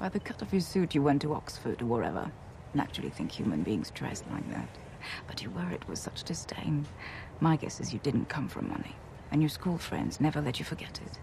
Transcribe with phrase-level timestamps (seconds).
[0.00, 2.32] By the cut of your suit, you went to Oxford or wherever.
[2.72, 4.68] Naturally think human beings dress like that.
[5.26, 6.86] But you wear it with such disdain.
[7.38, 8.96] My guess is you didn't come from money.
[9.30, 11.18] And your school friends never let you forget it.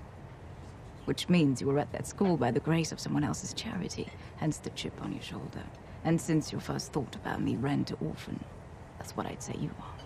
[1.06, 4.58] Which means you were at that school by the grace of someone else's charity, hence
[4.58, 5.64] the chip on your shoulder.
[6.04, 8.44] And since your first thought about me ran to orphan,
[9.00, 9.97] that's what I'd say you are.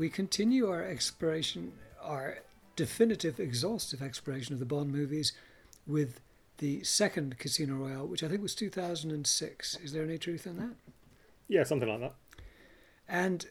[0.00, 2.38] We continue our exploration, our
[2.74, 5.34] definitive, exhaustive exploration of the Bond movies
[5.86, 6.22] with
[6.56, 9.76] the second Casino Royale, which I think was 2006.
[9.76, 10.74] Is there any truth in that?
[11.48, 12.14] Yeah, something like that.
[13.06, 13.44] And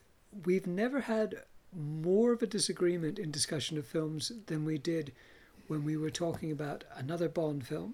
[0.43, 5.11] we've never had more of a disagreement in discussion of films than we did
[5.67, 7.93] when we were talking about another Bond film,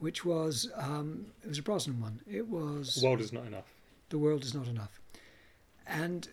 [0.00, 2.22] which was um, it was a Brosnan one.
[2.26, 3.72] It was The world is not enough.
[4.08, 4.98] The World Is Not Enough,
[5.86, 6.28] and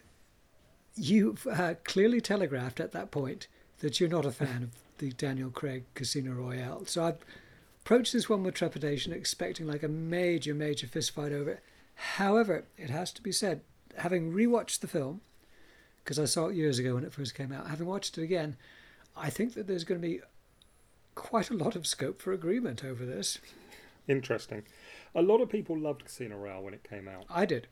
[0.95, 3.47] you uh, clearly telegraphed at that point
[3.79, 6.85] that you're not a fan of the Daniel Craig Casino Royale.
[6.85, 7.13] So I
[7.83, 11.63] approached this one with trepidation, expecting like a major, major fistfight over it.
[11.95, 13.61] However, it has to be said,
[13.97, 15.21] having rewatched the film,
[16.03, 18.55] because I saw it years ago when it first came out, having watched it again,
[19.17, 20.21] I think that there's going to be
[21.15, 23.39] quite a lot of scope for agreement over this.
[24.07, 24.63] Interesting.
[25.13, 27.25] A lot of people loved Casino Royale when it came out.
[27.29, 27.67] I did.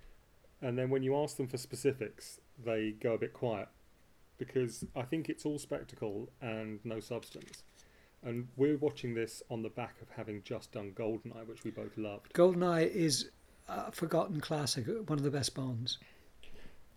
[0.62, 3.68] And then when you ask them for specifics, they go a bit quiet
[4.38, 7.64] because I think it's all spectacle and no substance.
[8.24, 11.98] And we're watching this on the back of having just done Goldeneye, which we both
[11.98, 12.34] loved.
[12.34, 13.30] Goldeneye is
[13.68, 15.98] a forgotten classic, one of the best Bonds.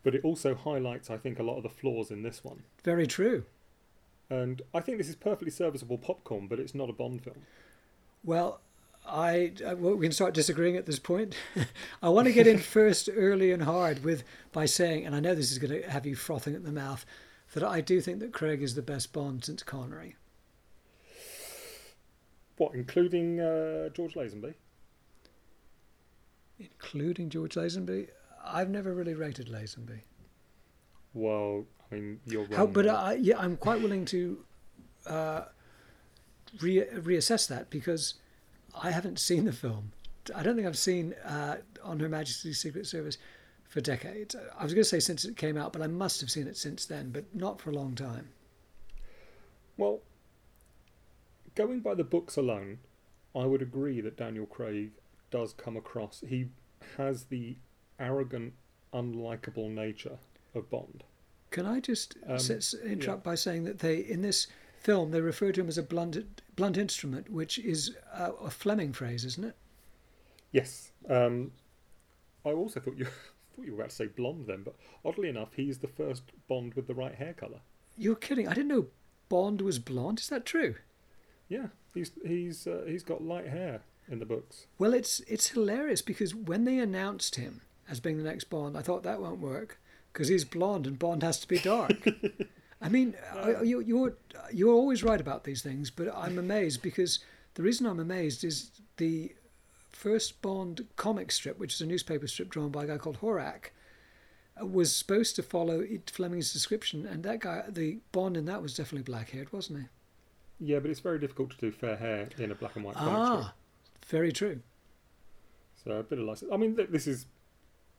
[0.05, 2.63] But it also highlights, I think, a lot of the flaws in this one.
[2.85, 3.45] Very true.
[4.31, 7.39] And I think this is perfectly serviceable popcorn, but it's not a Bond film.
[8.25, 8.61] Well,
[9.07, 11.37] I uh, well, we can start disagreeing at this point.
[12.03, 15.35] I want to get in first, early and hard, with by saying, and I know
[15.35, 17.07] this is going to have you frothing at the mouth,
[17.55, 20.17] that I do think that Craig is the best Bond since Connery.
[22.57, 24.55] What, including uh, George Lazenby?
[26.59, 28.09] Including George Lazenby,
[28.45, 30.01] I've never really rated Lazenby.
[31.13, 32.53] Well, I mean, you're wrong.
[32.53, 34.39] How, but I, yeah, I'm quite willing to
[35.07, 35.43] uh,
[36.61, 38.15] re- reassess that because
[38.81, 39.93] I haven't seen the film.
[40.35, 43.17] I don't think I've seen uh, On Her Majesty's Secret Service
[43.69, 44.35] for decades.
[44.59, 46.57] I was going to say since it came out, but I must have seen it
[46.57, 48.29] since then, but not for a long time.
[49.77, 50.01] Well,
[51.55, 52.79] going by the books alone,
[53.35, 54.91] I would agree that Daniel Craig
[55.31, 56.23] does come across.
[56.27, 56.49] He
[56.97, 57.57] has the
[57.99, 58.55] arrogant,
[58.93, 60.19] unlikable nature
[60.55, 61.05] of Bond.
[61.51, 63.31] Can I just Um, s- interrupt yeah.
[63.31, 64.47] by saying that they in this
[64.87, 68.93] film they refer to him as a blunt blunt instrument, which is uh, a Fleming
[68.93, 69.57] phrase, isn't it?
[70.53, 70.93] Yes.
[71.11, 71.51] Um,
[72.45, 73.05] I also thought you
[73.57, 76.75] thought you were about to say blonde then, but oddly enough, he's the first Bond
[76.75, 77.61] with the right hair colour.
[77.99, 78.47] You're kidding!
[78.47, 78.87] I didn't know
[79.29, 80.21] Bond was blonde.
[80.21, 80.77] Is that true?
[81.49, 84.67] Yeah, he's he's uh, he's got light hair in the books.
[84.79, 88.83] Well, it's it's hilarious because when they announced him as being the next Bond, I
[88.83, 89.81] thought that won't work
[90.13, 92.07] because he's blonde and Bond has to be dark.
[92.81, 94.15] I mean, uh, you, you're
[94.53, 97.21] you're always right about these things, but I'm amazed because
[97.55, 99.35] the reason I'm amazed is the
[99.93, 103.71] first Bond comic strip, which is a newspaper strip drawn by a guy called Horak,
[104.61, 108.75] uh, was supposed to follow Fleming's description, and that guy, the Bond in that was
[108.75, 109.87] definitely black haired, wasn't he?
[110.73, 113.27] Yeah, but it's very difficult to do fair hair in a black and white comic
[113.27, 113.45] strip.
[113.45, 113.55] Ah,
[114.07, 114.61] very true.
[115.83, 116.51] So a bit of license.
[116.53, 117.27] I mean, th- this is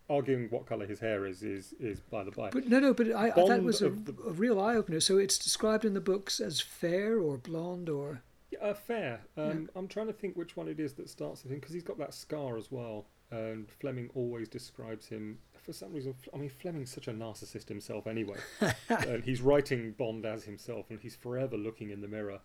[0.09, 2.50] arguing what colour his hair is is is by the by.
[2.50, 5.00] But no, no, but I, that was a, the- a real eye opener.
[5.00, 9.22] So it's described in the books as fair or blonde or Yeah, uh, fair.
[9.35, 11.84] Um, I'm trying to think which one it is that starts with him because he's
[11.84, 13.05] got that scar as well.
[13.29, 16.16] And Fleming always describes him for some reason.
[16.34, 18.37] I mean, Fleming's such a narcissist himself anyway.
[18.90, 22.40] and he's writing Bond as himself, and he's forever looking in the mirror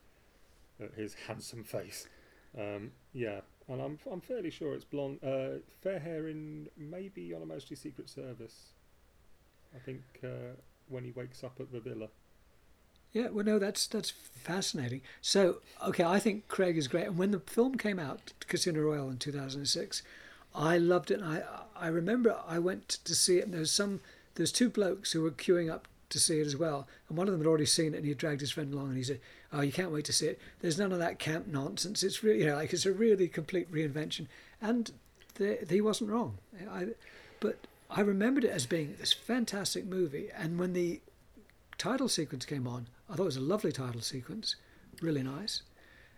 [0.82, 2.08] at his handsome face.
[2.58, 7.43] Um, yeah, and I'm I'm fairly sure it's blonde, uh, fair hair in maybe on
[7.43, 8.75] a mostly Secret Service.
[9.75, 10.56] I think uh,
[10.88, 12.08] when he wakes up at the villa.
[13.12, 15.02] Yeah, well, no, that's that's fascinating.
[15.20, 17.06] So, okay, I think Craig is great.
[17.06, 20.02] And when the film came out, Casino Royale in two thousand and six,
[20.55, 21.20] I loved it.
[21.20, 21.43] And I
[21.76, 24.00] I remember I went to see it, and there's some
[24.34, 27.32] there's two blokes who were queuing up to see it as well, and one of
[27.32, 29.20] them had already seen it, and he dragged his friend along, and he said,
[29.52, 30.40] oh, you can't wait to see it.
[30.60, 32.02] There's none of that camp nonsense.
[32.02, 34.26] It's really, you know, like it's a really complete reinvention.
[34.60, 34.90] And
[35.34, 36.38] the, he wasn't wrong.
[36.70, 36.88] I,
[37.40, 40.28] but I remembered it as being this fantastic movie.
[40.37, 41.00] And when the
[41.78, 44.56] title sequence came on, I thought it was a lovely title sequence,
[45.00, 45.62] really nice.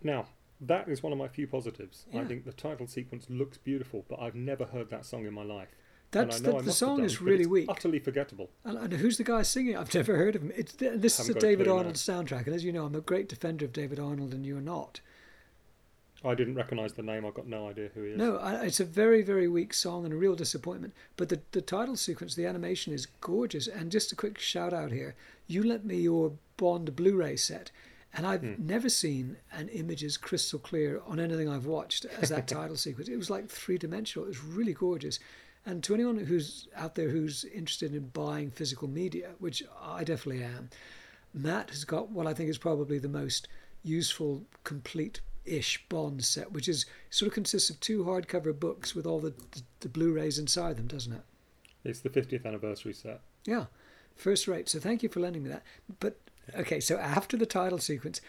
[0.03, 0.27] Now,
[0.61, 2.07] that is one of my few positives.
[2.15, 5.43] I think the title sequence looks beautiful, but I've never heard that song in my
[5.43, 5.69] life.
[6.15, 7.67] That's and I know the, the song done, is really weak.
[7.69, 8.51] Utterly forgettable.
[8.65, 9.77] And, and who's the guy singing?
[9.77, 10.53] I've never heard of him.
[10.57, 11.69] It's this is a David.
[11.69, 14.61] Arnold soundtrack, and as you know, I'm a great defender of David Arnold, and you're
[14.61, 15.01] not.
[16.25, 17.27] I didn't recognise the name.
[17.27, 18.17] I've got no idea who he is.
[18.17, 20.95] No, it's a very, very weak song and a real disappointment.
[21.17, 23.67] But the, the title sequence, the animation is gorgeous.
[23.67, 25.15] And just a quick shout out here
[25.47, 27.71] you lent me your Bond Blu ray set,
[28.15, 28.55] and I've Hmm.
[28.67, 33.09] never seen an image as crystal clear on anything I've watched as that title sequence.
[33.11, 35.19] It was like three dimensional, it was really gorgeous.
[35.67, 40.45] And to anyone who's out there who's interested in buying physical media, which I definitely
[40.45, 40.69] am,
[41.33, 43.49] Matt has got what I think is probably the most
[43.83, 49.07] useful, complete ish Bond set, which is sort of consists of two hardcover books with
[49.07, 51.23] all the, the, the Blu rays inside them, doesn't it?
[51.83, 53.21] It's the 50th anniversary set.
[53.45, 53.67] Yeah,
[54.17, 54.69] first rate.
[54.69, 55.63] So thank you for lending me that.
[56.01, 56.19] But
[56.59, 58.21] okay, so after the title sequence,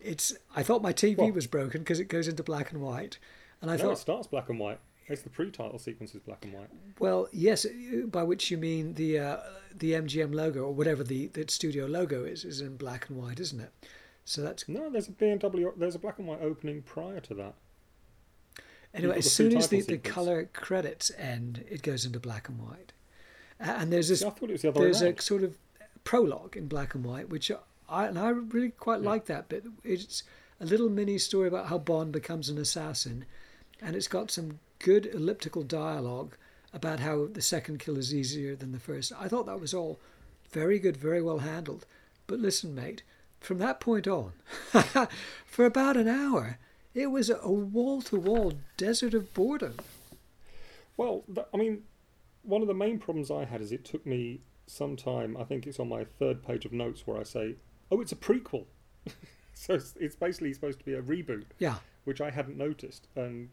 [0.00, 3.18] it's I thought my TV Well- was broken because it goes into black and white,
[3.60, 4.78] and I no, it thought, starts black and white.
[5.08, 6.68] It's the pre-title sequence is black and white.
[6.98, 7.66] well, yes,
[8.06, 9.36] by which you mean the uh,
[9.74, 13.40] the MGM logo or whatever the, the studio logo is is in black and white,
[13.40, 13.72] isn't it?
[14.24, 15.72] So that's No, there's a BMW.
[15.76, 17.54] There's a black and white opening prior to that.
[18.94, 22.92] Anyway, as soon as the, the color credits end, it goes into black and white.
[23.58, 25.56] And there's this, See, I thought it was the there's a sort of
[26.04, 27.50] prologue in black and white, which
[27.88, 29.08] I and I really quite Yeah.
[29.08, 29.64] like that bit.
[29.82, 30.24] It's
[30.60, 33.24] a little mini story about how Bond becomes an assassin,
[33.80, 36.36] and it's got some good elliptical dialogue
[36.74, 39.12] about how the second kill is easier than the first.
[39.18, 39.98] I thought that was all
[40.50, 41.86] very good, very well handled.
[42.26, 43.02] But listen, mate,
[43.40, 44.32] from that point on,
[45.46, 46.58] for about an hour,
[46.94, 49.76] it was a wall to wall desert of boredom.
[50.96, 51.82] Well, I mean,
[52.42, 55.36] one of the main problems I had is it took me some time.
[55.36, 57.56] I think it's on my third page of notes where I say,
[57.90, 58.66] "Oh, it's a prequel."
[59.54, 61.76] so it's, it's basically supposed to be a reboot, Yeah.
[62.04, 63.48] which I hadn't noticed, and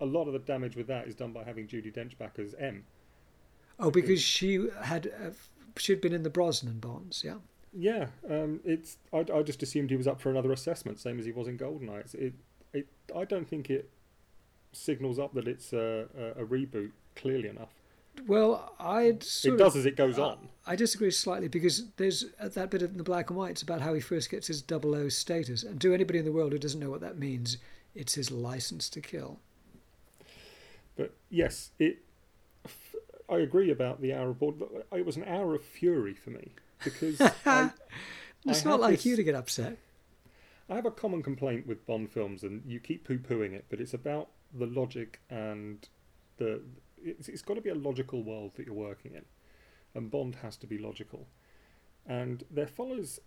[0.00, 2.54] a lot of the damage with that is done by having Judi Dench back as
[2.58, 2.84] M.
[3.78, 5.30] Oh, because she had uh,
[5.76, 7.36] she'd been in the Brosnan bonds, yeah.
[7.72, 8.96] Yeah, um, it's.
[9.12, 11.58] I, I just assumed he was up for another assessment, same as he was in
[11.58, 12.00] Goldeneye.
[12.00, 12.34] It's, it,
[12.72, 12.88] it.
[13.14, 13.90] I don't think it
[14.72, 17.70] signals up that it's a, a, a reboot clearly enough.
[18.26, 20.48] Well, I'd sort It of, does as it goes uh, on.
[20.66, 23.52] I disagree slightly because there's uh, that bit in the black and white.
[23.52, 26.32] It's about how he first gets his double O status, and to anybody in the
[26.32, 27.58] world who doesn't know what that means,
[27.94, 29.38] it's his license to kill.
[30.98, 32.00] But yes, it.
[33.30, 34.56] I agree about the hour of board.
[34.58, 36.52] But it was an hour of fury for me
[36.84, 37.70] because I,
[38.44, 39.78] It's I not like this- you to get upset.
[40.70, 43.94] I have a common complaint with Bond films, and you keep poo-pooing it, but it's
[43.94, 45.88] about the logic and
[46.36, 46.60] the.
[47.02, 49.24] It's, it's got to be a logical world that you're working in,
[49.94, 51.26] and Bond has to be logical.
[52.06, 53.18] And there follows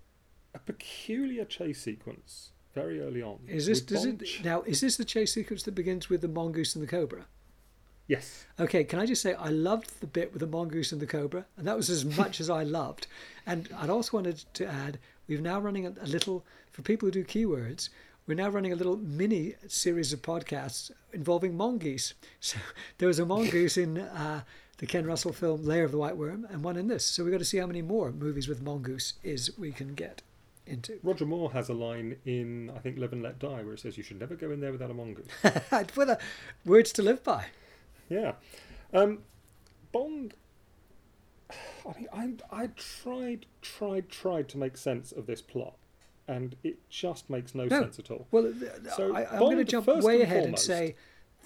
[0.53, 3.39] a peculiar chase sequence very early on.
[3.47, 4.62] Is this does it now?
[4.63, 7.25] Is this the chase sequence that begins with the mongoose and the cobra?
[8.07, 8.45] Yes.
[8.59, 11.45] Okay, can I just say I loved the bit with the mongoose and the cobra,
[11.57, 13.07] and that was as much as I loved.
[13.45, 17.12] And I'd also wanted to add, we've now running a, a little for people who
[17.12, 17.89] do keywords.
[18.27, 22.13] We're now running a little mini series of podcasts involving mongoose.
[22.39, 22.58] So
[22.98, 24.41] there was a mongoose in uh,
[24.77, 27.05] the Ken Russell film Lair of the White Worm, and one in this.
[27.05, 30.22] So we've got to see how many more movies with mongoose is we can get
[30.65, 31.00] into.
[31.03, 33.98] Roger Moore has a line in I think Live and Let Die where it says
[33.98, 35.27] you should never go in there without a mongoose.
[35.43, 36.17] A
[36.65, 37.46] words to live by.
[38.12, 38.34] Yeah.
[38.94, 39.20] Um,
[39.91, 40.34] Bond.
[41.51, 42.08] I mean,
[42.51, 45.75] I I tried, tried, tried to make sense of this plot,
[46.27, 47.82] and it just makes no, No.
[47.82, 48.27] sense at all.
[48.32, 48.53] Well,
[48.96, 50.96] So, I, I'm going to jump way and ahead and say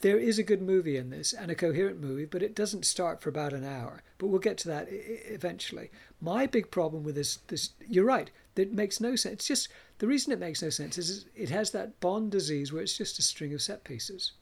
[0.02, 3.22] there is a good movie in this and a coherent movie, but it doesn't start
[3.22, 4.02] for about an hour.
[4.18, 5.90] But we'll get to that eventually.
[6.20, 9.34] My big problem with this, this you're right, it makes no sense.
[9.34, 9.70] It's just
[10.00, 13.20] the reason it makes no sense is it has that Bond disease where it's just
[13.20, 14.34] a string of set pieces.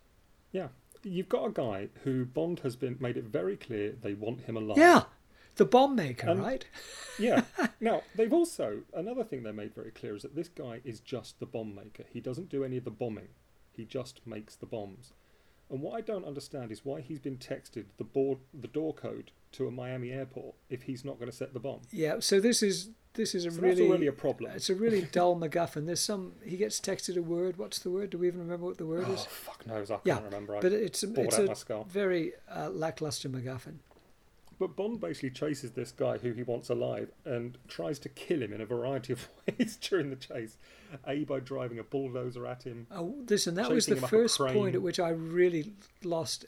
[0.52, 0.70] Yeah,
[1.04, 4.58] you've got a guy who Bond has been made it very clear they want him
[4.58, 4.78] alive.
[4.78, 5.04] Yeah,
[5.56, 6.66] the bomb maker, And- right?
[7.20, 7.44] Yeah.
[7.80, 11.40] now they've also another thing they made very clear is that this guy is just
[11.40, 12.04] the bomb maker.
[12.12, 13.30] He doesn't do any of the bombing.
[13.72, 15.14] He just makes the bombs.
[15.70, 19.32] And what I don't understand is why he's been texted the board the door code
[19.54, 21.82] to a Miami airport if he's not going to set the bomb.
[21.92, 22.20] Yeah.
[22.20, 24.52] So this is this is a So really already a problem.
[24.56, 25.86] It's a really dull MacGuffin.
[25.86, 27.58] There's some he gets texted a word.
[27.58, 28.10] What's the word?
[28.12, 29.26] Do we even remember what the word Oh is?
[29.26, 30.56] fuck knows, I can't Yeah, remember.
[30.58, 31.88] I But it's bought it's out a my skull.
[31.90, 33.76] very uh, lackluster MacGuffin.
[34.60, 38.54] But Bond basically chases this guy who he wants alive and tries to kill him
[38.54, 39.28] in a variety of
[39.60, 40.58] ways during the chase.
[41.08, 42.86] A by driving a bulldozer at him.
[42.92, 46.46] Oh, listen, that was the a first point at which I really lost,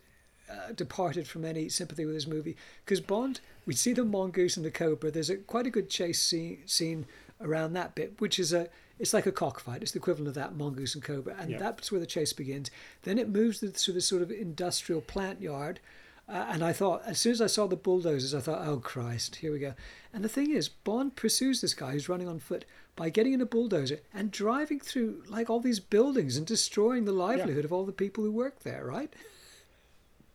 [0.50, 2.56] uh, departed from any sympathy with this movie.
[2.84, 5.12] Because Bond, we see the mongoose and the cobra.
[5.12, 7.06] There's a quite a good chase scene, scene
[7.42, 9.82] around that bit, which is a it's like a cockfight.
[9.82, 11.58] It's the equivalent of that mongoose and cobra, and Yeah.
[11.58, 12.72] that's where the chase begins.
[13.04, 15.80] Then it moves to this sort of industrial plant yard.
[16.28, 19.36] Uh, and I thought, as soon as I saw the bulldozers, I thought, oh Christ,
[19.38, 19.74] here we go.
[20.12, 23.42] And the thing is, Bond pursues this guy who's running on foot by getting in
[23.42, 27.86] a bulldozer and driving through like all these buildings and destroying the livelihood of all
[27.86, 29.14] the people who work there, right?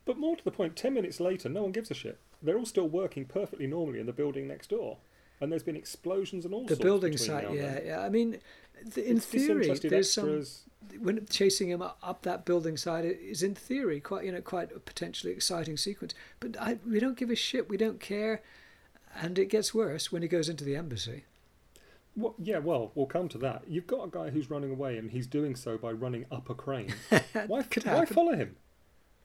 [0.05, 2.19] But more to the point, 10 minutes later, no one gives a shit.
[2.43, 4.99] They're all still working perfectly normally in the building next door.
[5.41, 8.01] And there's been explosions and all The sorts building site, yeah, yeah.
[8.01, 8.39] I mean,
[8.95, 10.45] th- in It's theory, there's some
[10.99, 14.81] when chasing him up that building side is in theory quite you know quite a
[14.81, 16.15] potentially exciting sequence.
[16.41, 17.69] But I, we don't give a shit.
[17.69, 18.43] We don't care,
[19.15, 21.25] and it gets worse when he goes into the embassy.
[22.17, 23.63] Well, yeah, well, we'll come to that.
[23.69, 26.55] You've got a guy who's running away, and he's doing so by running up a
[26.55, 26.93] crane.
[27.47, 28.57] why, Could why follow him?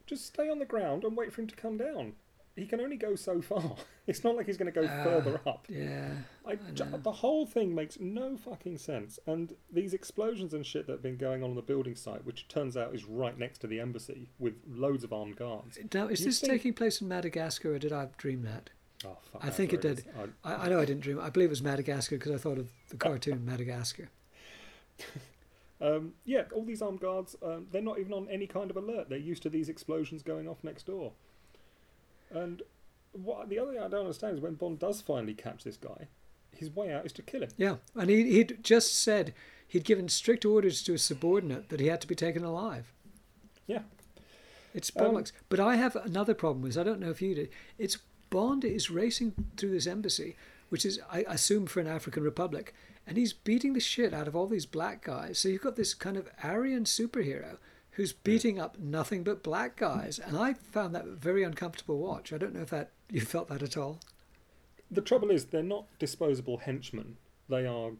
[0.06, 2.12] Just stay on the ground and wait for him to come down.
[2.54, 3.76] He can only go so far.
[4.08, 5.66] It's not like he's going to go Ah, further up.
[5.68, 6.10] Yeah,
[6.46, 6.56] I, I
[7.02, 9.18] the whole thing makes no fucking sense.
[9.26, 12.46] And these explosions and shit that have been going on on the building site, which
[12.46, 15.76] turns out is right next to the embassy with loads of armed guards.
[15.92, 18.70] now is You this think- taking place in Madagascar or did I dream that?
[19.04, 20.04] Oh, fuck I think it did.
[20.44, 21.18] I- I, I know I didn't dream.
[21.18, 21.22] it.
[21.22, 24.08] I believe it was Madagascar because I thought of the cartoon Madagascar.
[25.80, 29.08] Um, yeah, all these armed guards, um, they're not even on any kind of alert.
[29.10, 31.12] They're used to these explosions going off next door.
[32.30, 32.62] And
[33.12, 36.08] what the other thing I don't understand is when Bond does finally catch this guy,
[36.52, 37.50] his way out is to kill him.
[37.56, 39.34] Yeah, and he, he'd just said
[39.68, 42.92] he'd given strict orders to a subordinate that he had to be taken alive.
[43.66, 43.82] Yeah.
[44.74, 45.32] It's Um, bollocks.
[45.48, 46.72] but I have another problem with.
[46.74, 46.80] this.
[46.80, 47.50] I don't know if you did.
[47.78, 47.98] It's
[48.30, 50.36] Bond is racing through this embassy,
[50.68, 52.74] which is I assume for an African republic,
[53.06, 55.38] and he's beating the shit out of all these black guys.
[55.38, 57.58] So you've got this kind of Aryan superhero
[57.92, 62.32] who's beating up nothing but black guys, and I found that very uncomfortable watch.
[62.32, 64.00] I don't know if that you felt that at all.
[64.90, 67.16] The trouble is, they're not disposable henchmen.
[67.48, 67.92] They are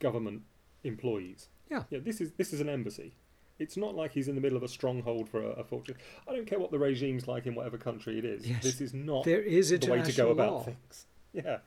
[0.00, 0.42] government
[0.84, 1.48] employees.
[1.70, 1.84] Yeah.
[1.90, 1.98] Yeah.
[2.02, 3.12] This is this is an embassy.
[3.58, 5.96] It's not like he's in the middle of a stronghold for a, a fortune.
[6.26, 8.48] I don't care what the regime's like in whatever country it is.
[8.48, 8.62] Yes.
[8.62, 9.92] This is not There is the way to go
[10.30, 10.62] international about law.
[10.62, 11.06] things.
[11.34, 11.58] Yeah,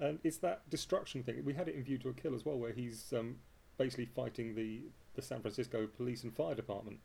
[0.00, 1.44] and it's that destruction thing.
[1.44, 3.36] We had it in View to a Kill as well, where he's um,
[3.78, 4.82] basically fighting the,
[5.14, 6.98] the San Francisco Police and Fire Department.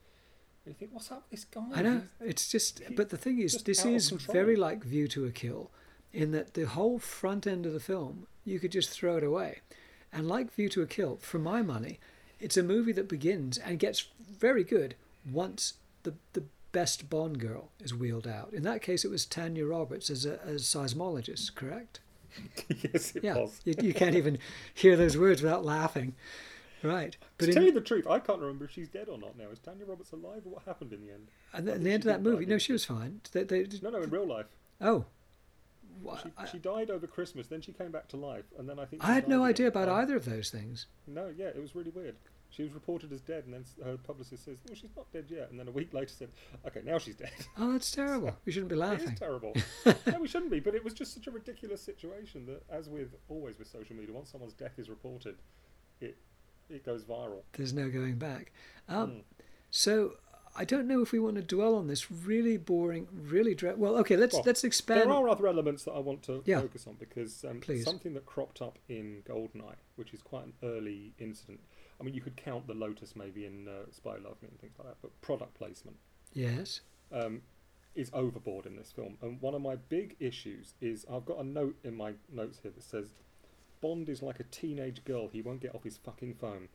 [0.66, 1.66] And you think, what's up with this guy?
[1.74, 5.26] I know it's just, he- but the thing is, this is very like View to
[5.26, 5.72] a Kill,
[6.12, 9.60] in that the whole front end of the film you could just throw it away,
[10.12, 12.00] and like View to a Kill, for my money,
[12.40, 14.96] it's a movie that begins and gets very good
[15.32, 18.52] once the the best Bond girl is wheeled out.
[18.52, 22.00] In that case, it was Tanya Roberts as a as seismologist, correct?
[22.94, 23.60] yes, it yeah, was.
[23.66, 24.40] you, you can't even
[24.74, 26.16] hear those words without laughing,
[26.82, 27.16] right?
[27.38, 29.38] But to in, tell you the truth, I can't remember if she's dead or not
[29.38, 29.46] now.
[29.52, 31.28] Is Tanya Roberts alive or what happened in the end?
[31.54, 33.22] and at the end of that die, movie, no, she was fine.
[33.32, 34.48] They, they, No, no, in real life.
[34.82, 35.06] oh.
[36.22, 38.84] She, I- she died over Christmas, then she came back to life, and then I
[38.86, 39.06] think.
[39.06, 40.88] I had no idea about Um, either of those things.
[41.08, 42.16] No, yeah, it was really weird.
[42.56, 45.50] She was reported as dead, and then her publicist says, "Well, she's not dead yet."
[45.50, 46.30] And then a week later said,
[46.68, 48.36] "Okay, now she's dead." Oh, that's terrible.
[48.46, 49.10] We shouldn't be laughing.
[49.10, 49.54] It's terrible.
[49.86, 53.16] no, we shouldn't be, but it was just such a ridiculous situation that, as with
[53.28, 55.36] always with social media, once someone's death is reported,
[56.00, 56.18] it
[56.70, 57.42] it goes viral.
[57.54, 58.52] There's no going back.
[58.88, 59.24] Um, Mm.
[59.72, 60.18] So
[60.56, 63.96] I don't know if we want to dwell on this really boring, really dre- well.
[63.98, 65.02] Okay, let's Well, let's expand.
[65.02, 66.62] There are other elements that I want to Yeah.
[66.62, 71.14] focus on because um, something that cropped up in Goldeneye, which is quite an early
[71.18, 71.60] incident.
[72.04, 74.74] I mean, you could count the Lotus maybe in uh, Spy Love Me and things
[74.78, 75.96] like that, but product placement
[76.34, 76.82] Yes.
[77.14, 77.42] um,
[77.96, 79.18] is overboard in this film.
[79.22, 82.72] And one of my big issues is I've got a note in my notes here
[82.76, 83.14] that says
[83.80, 85.30] Bond is like a teenage girl.
[85.32, 86.68] He won't get off his fucking phone.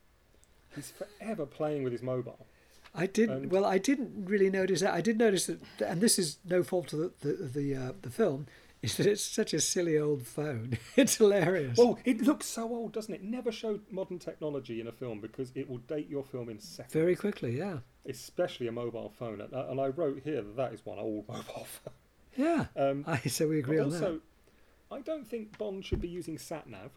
[0.74, 2.46] He's forever playing with his mobile.
[2.94, 3.28] I did.
[3.28, 4.94] And- well, I didn't really notice that.
[4.94, 8.10] I did notice that, and this is no fault of the the the, uh, the
[8.10, 8.46] film,
[8.82, 10.78] is that it's such a silly old phone.
[10.96, 11.76] it's hilarious.
[11.76, 13.22] Well, it looks so old, doesn't it?
[13.22, 16.92] Never show modern technology in a film because it will date your film in seconds.
[16.92, 19.40] Very quickly, yeah, especially a mobile phone.
[19.40, 21.94] And, and I wrote here that that is one old mobile phone.
[22.36, 22.66] yeah.
[22.76, 24.96] Um, I so we agree on also, that.
[24.96, 26.90] I don't think Bond should be using SatNav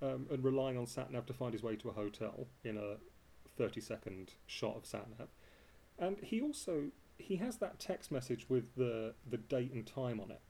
[0.00, 2.96] um, and relying on SatNav to find his way to a hotel in a
[3.56, 5.28] 30 second shot of SatNav.
[5.98, 10.30] And he also he has that text message with the the date and time on
[10.30, 10.40] it.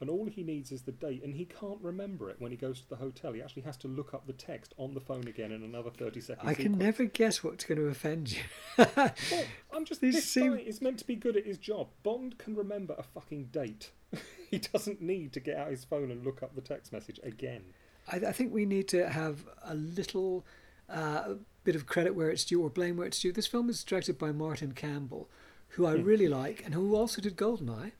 [0.00, 2.80] And all he needs is the date, and he can't remember it when he goes
[2.82, 3.32] to the hotel.
[3.32, 6.20] He actually has to look up the text on the phone again in another thirty
[6.20, 6.46] seconds.
[6.48, 6.82] I can sequence.
[6.82, 8.42] never guess what's going to offend you.
[8.78, 9.14] Well,
[9.74, 11.88] I'm just These this seem- guy is meant to be good at his job.
[12.02, 13.90] Bond can remember a fucking date.
[14.50, 17.64] he doesn't need to get out his phone and look up the text message again.
[18.12, 20.44] I, I think we need to have a little
[20.88, 21.34] uh,
[21.64, 23.32] bit of credit where it's due or blame where it's due.
[23.32, 25.28] This film is directed by Martin Campbell,
[25.70, 26.04] who I Hmm.
[26.04, 27.92] really like and who also did Goldeneye.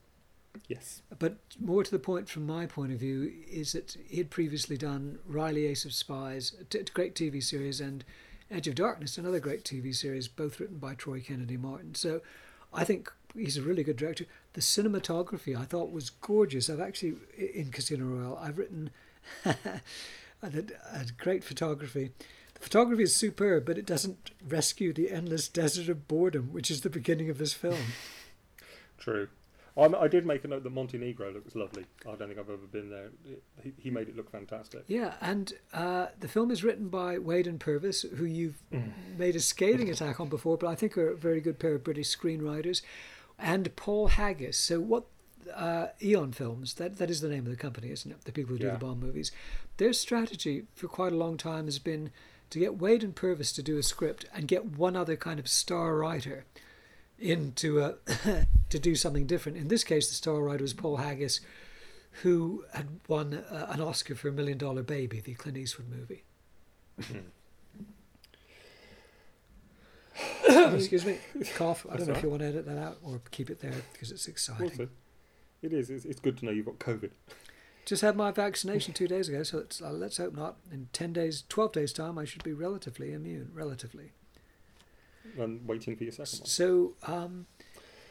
[0.69, 1.03] Yes.
[1.19, 4.77] But more to the point, from my point of view, is that he had previously
[4.77, 8.05] done Reilly Ace of Spies, a t- great TV series, and
[8.51, 11.95] Edge of Darkness, another great TV series, both written by Troy Kennedy Martin.
[11.95, 12.21] So
[12.73, 14.27] I think he's a really good director.
[14.53, 16.71] The cinematography I thought was gorgeous.
[16.71, 18.91] I've actually, in Casino Royale, I've written
[19.45, 19.81] a,
[20.43, 22.13] a great photography.
[22.55, 26.83] The photography is superb, but it doesn't rescue the endless desert of boredom, which is
[26.83, 27.79] the beginning of this film.
[28.99, 29.29] True.
[29.79, 31.85] I'm, I did make a note that Montenegro looks lovely.
[32.07, 33.11] I don't think I've ever been there.
[33.27, 34.85] It, he, he made it look fantastic.
[34.87, 38.63] Yeah, and uh, the film is written by Wade and Purvis, who you've
[39.19, 41.85] made a scathing attack on before, but I think are a very good pair of
[41.85, 42.81] British screenwriters,
[43.39, 44.57] and Paul Haggis.
[44.57, 45.05] So what?
[45.55, 48.25] Uh, Eon Films, that that is the name of the company, isn't it?
[48.25, 48.73] The people who do Yeah.
[48.73, 49.31] the Bond movies.
[49.77, 52.11] Their strategy for quite a long time has been
[52.51, 55.47] to get Wade and Purvis to do a script and get one other kind of
[55.47, 56.47] star writer
[57.19, 57.95] into a
[58.71, 59.59] to do something different.
[59.59, 61.41] In this case, the star writer was Paul Haggis,
[62.23, 66.25] who had won uh, an Oscar for A Million Dollar Baby, the Clint Eastwood movie.
[70.49, 71.19] Excuse me,
[71.55, 71.85] cough.
[71.87, 73.75] I don't That's know if you want to edit that out or keep it there
[73.93, 74.71] because it's exciting.
[74.71, 74.89] Also,
[75.63, 75.91] it is.
[75.91, 77.11] It's, it's good to know you've got COVID.
[77.85, 80.57] Just had my vaccination two days ago, so it's, uh, let's hope not.
[80.73, 83.51] In ten days, twelve days time, I should be relatively immune.
[83.53, 84.13] Relatively.
[85.39, 86.47] And waiting for your second one.
[86.49, 87.47] So, um,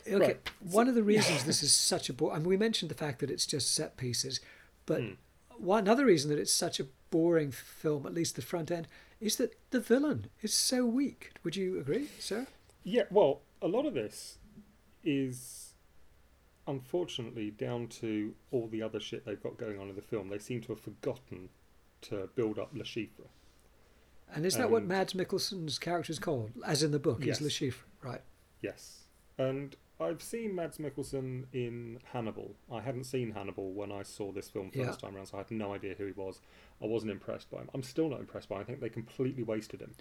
[0.07, 0.49] okay, Right.
[0.59, 2.33] one of the reasons this is such a bore.
[2.33, 4.39] I mean, we mentioned the fact that it's just set pieces,
[4.85, 5.13] but Hmm.
[5.57, 8.87] one another reason that it's such a boring film, at least the front end,
[9.21, 11.31] is that the villain is so weak.
[11.43, 12.47] Would you agree, sir?
[12.83, 14.37] Yeah, well, a lot of this
[15.03, 15.73] is
[16.67, 20.29] unfortunately down to all the other shit they've got going on in the film.
[20.29, 21.49] They seem to have forgotten
[22.01, 23.27] to build up Le Chiffre.
[24.33, 27.23] And is that what Mads Mikkelsen's character is called, as in the book?
[27.23, 27.39] Yes.
[27.39, 28.21] He's Le Chiffre, right?
[28.61, 29.03] Yes.
[29.37, 32.55] And I've seen Mads Mikkelsen in Hannibal.
[32.71, 35.07] I hadn't seen Hannibal when I saw this film first Yeah.
[35.07, 36.41] time around, so I had no idea who he was.
[36.81, 37.69] I wasn't impressed by him.
[37.73, 38.61] I'm still not impressed by him.
[38.61, 39.93] I think they completely wasted him.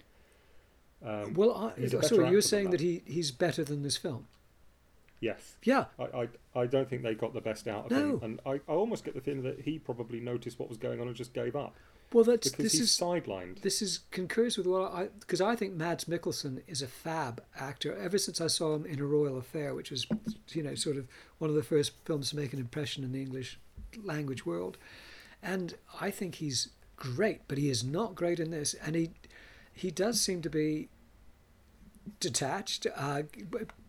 [1.05, 2.79] Um, well, I, he's a so better you were saying that.
[2.79, 4.27] that he, he's better than this film?
[5.21, 5.55] yes.
[5.63, 6.03] Yeah, I,
[6.55, 8.17] I, I don't think they got the best out of No.
[8.17, 8.19] him.
[8.23, 11.07] And I, I almost get the feeling that he probably noticed what was going on
[11.07, 11.75] and just gave up.
[12.15, 13.59] Well, that's Because this is sidelined.
[13.59, 17.93] this is concurs with what I because I think Mads Mikkelsen is a fab actor.
[17.93, 20.07] Ever since I saw him in A Royal Affair, which was
[20.53, 23.19] you know sort of one of the first films to make an impression in the
[23.21, 23.59] English
[24.01, 24.77] language world,
[25.43, 27.41] and I think he's great.
[27.49, 29.11] But he is not great in this, and he
[29.73, 30.87] he does seem to be
[32.21, 33.23] detached, uh,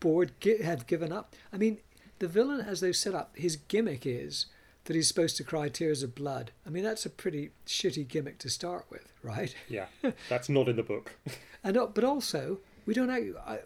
[0.00, 0.32] bored,
[0.64, 1.36] have given up.
[1.52, 1.78] I mean,
[2.18, 4.46] the villain as they've set up, his gimmick is
[4.86, 6.50] that he's supposed to cry tears of blood.
[6.66, 9.54] I mean, that's a pretty shitty gimmick to start with, right?
[9.68, 9.86] Yeah,
[10.28, 11.16] that's not in the book.
[11.62, 13.10] And but also, we don't.
[13.10, 13.58] Act, I,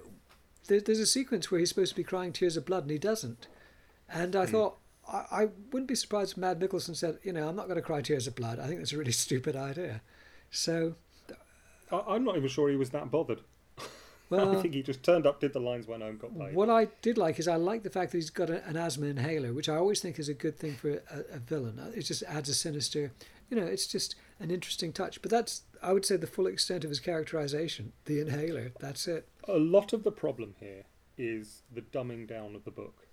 [0.66, 2.98] there, there's a sequence where he's supposed to be crying tears of blood and he
[2.98, 3.46] doesn't.
[4.12, 4.52] And I hmm.
[4.52, 4.78] thought
[5.10, 7.82] I, I wouldn't be surprised if Mads Mikkelsen said, you know, I'm not going to
[7.82, 8.58] cry tears of blood.
[8.58, 10.00] I think that's a really stupid idea.
[10.50, 10.94] So,
[11.90, 13.40] I, I'm not even sure he was that bothered.
[14.58, 16.54] I think he just turned up, did the lines, went home, got paid.
[16.54, 19.06] what I did like is I like the fact that he's got a, an asthma
[19.06, 21.78] inhaler, which I always think is a good thing for a, a villain.
[21.78, 23.12] Uh, It just adds a sinister,
[23.50, 25.20] you know, it's just an interesting touch.
[25.22, 27.92] But that's, I would say, the full extent of his characterization.
[28.04, 28.72] The inhaler.
[28.78, 29.28] That's it.
[29.48, 30.84] A lot of the problem here
[31.18, 33.06] is the dumbing down of the book.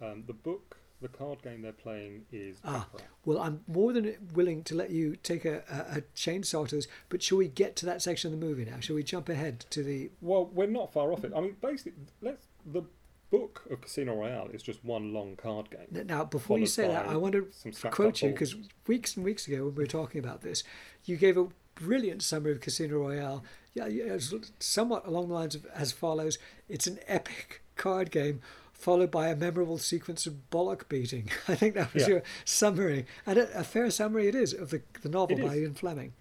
[0.00, 2.86] Um, the book, the card game they're playing is Ah.
[2.92, 3.08] Baccarat.
[3.24, 6.88] Well, I'm more than willing to let you take a, a, a chainsaw to this,
[7.08, 8.80] but shall we get to that section of the movie now?
[8.80, 10.10] Shall we jump ahead to the?
[10.20, 11.32] Well, we're not far off it.
[11.36, 12.82] I mean, basically, let's the
[13.30, 16.06] book of Casino Royale is just one long card game.
[16.06, 17.46] Now, before you say that, I want to
[17.90, 18.56] quote you because
[18.86, 20.64] weeks and weeks ago when we were talking about this,
[21.04, 23.44] you gave a brilliant summary of Casino Royale.
[23.74, 24.16] Yeah, yeah,
[24.58, 28.40] somewhat along the lines of as follows: It's an epic card game.
[28.78, 31.28] Followed by a memorable sequence of bollock beating.
[31.48, 32.08] I think that was Yeah.
[32.08, 35.54] your summary, and a, a fair summary it is of the, the novel It by
[35.54, 35.60] is.
[35.62, 36.12] Ian Fleming.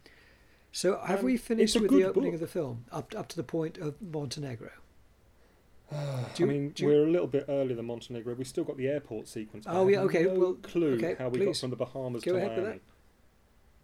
[0.72, 2.36] So, have Um, we finished with the opening book.
[2.36, 4.72] of the film up up to the point of Montenegro?
[5.92, 8.34] Do I you- mean, you- we're a little bit earlier than Montenegro.
[8.34, 9.66] We've still got the airport sequence.
[9.68, 11.46] Oh, yeah, okay, No well, clue okay, how we please.
[11.46, 12.80] got from the Bahamas Go to Miami.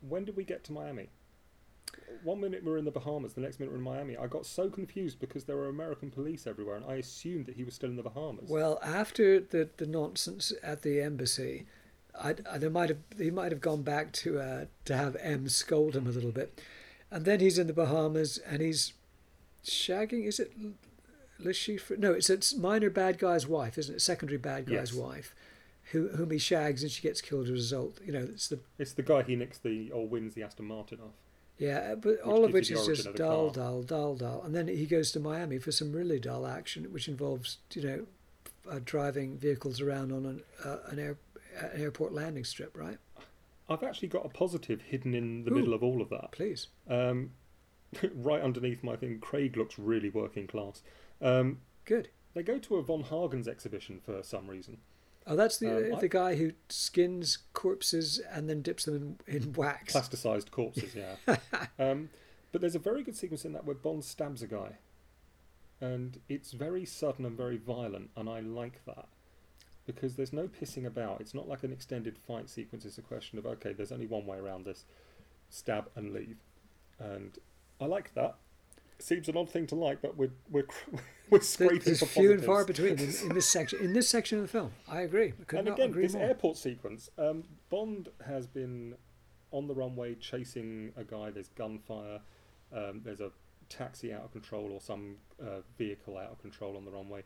[0.01, 1.09] When did we get to Miami?
[2.23, 4.15] One minute we're in the Bahamas, the next minute we're in Miami.
[4.15, 7.63] I got so confused because there were American police everywhere, and I assumed that he
[7.63, 8.49] was still in the Bahamas.
[8.49, 11.65] Well, after the, the nonsense at the embassy,
[12.19, 15.49] I, I, they might have he might have gone back to uh, to have M
[15.49, 16.62] scold him a little bit,
[17.12, 18.93] and then he's in the Bahamas and he's
[19.65, 20.25] shagging.
[20.25, 20.53] Is it
[21.39, 21.97] Le Chiffre?
[21.97, 24.01] No, it's a minor bad guy's wife, isn't it?
[24.01, 24.93] Secondary bad guy's Yes.
[24.93, 25.36] wife,
[25.91, 27.99] who, whom he shags and she gets killed as a result.
[28.06, 30.99] You know, it's the It's the guy he nicks the or wins the Aston Martin
[31.01, 31.15] off.
[31.57, 33.63] Yeah, but all of which is just dull, car.
[33.63, 37.07] dull, dull, dull, and then he goes to Miami for some really dull action, which
[37.07, 38.05] involves you know
[38.69, 41.17] uh, driving vehicles around on an uh, an, air,
[41.59, 42.97] an airport landing strip, right?
[43.69, 45.55] I've actually got a positive hidden in the Ooh.
[45.55, 46.31] middle of all of that.
[46.31, 46.67] Please.
[46.89, 47.31] Um,
[48.15, 50.81] right underneath my thing, Craig looks really working class.
[51.21, 52.09] Um, Good.
[52.33, 54.77] they go to a Von Hagens exhibition for some reason.
[55.25, 59.17] Oh, that's the Um, uh, I- the guy who skins corpses and then dips them
[59.27, 59.93] in, in wax.
[59.93, 61.15] Plasticized corpses, yeah.
[61.79, 62.09] um,
[62.51, 64.77] but there's a very good sequence in that where Bond stabs a guy.
[65.81, 69.07] And it's very sudden and very violent, and I like that.
[69.86, 71.19] Because there's no pissing about.
[71.19, 72.86] It's not like an extended fight sequence.
[72.86, 74.86] It's a question of, okay, there's only one way around this
[75.49, 76.38] stab and leave.
[76.99, 77.38] And
[77.81, 78.36] I like that.
[79.03, 80.65] Seems an odd thing to like, but we're, we're,
[81.29, 83.79] we're scraping There's for few and far between in, in this section.
[83.79, 85.33] In this section of the film, I agree.
[85.51, 86.23] I and again, this more.
[86.23, 88.95] airport sequence, um, Bond has been
[89.51, 91.31] on the runway chasing a guy.
[91.31, 92.21] There's gunfire.
[92.73, 93.31] Um, there's a
[93.67, 97.23] taxi out of control or some uh, vehicle out of control on the runway.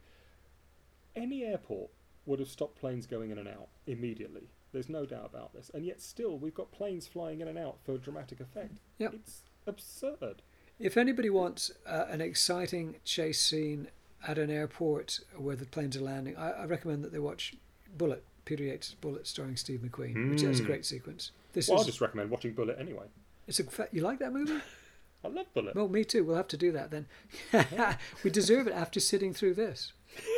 [1.16, 1.92] Any airport
[2.26, 4.50] would have stopped planes going in and out immediately.
[4.74, 5.70] There's no doubt about this.
[5.74, 8.74] And yet, still, we've got planes flying in and out for dramatic effect.
[8.98, 9.14] Yep.
[9.14, 10.42] It's absurd.
[10.80, 13.88] If anybody wants uh, an exciting chase scene
[14.28, 17.56] at an airport where the planes are landing, I, I recommend that they watch
[17.98, 20.68] Bullitt, Peter Yates' Bullitt, starring Steve McQueen, which has a Mm.
[20.68, 21.32] great sequence.
[21.54, 23.06] This Well, I is just recommend watching Bullitt anyway.
[23.48, 24.60] it's a fa- you like that movie?
[25.24, 25.76] I love Bullitt.
[25.76, 26.24] Well, me too.
[26.24, 27.08] We'll have to do that then.
[28.24, 29.94] we deserve it after sitting through this.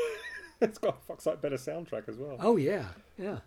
[0.62, 2.38] it's got a fuck's like better soundtrack as well.
[2.40, 2.86] Oh yeah,
[3.18, 3.40] yeah.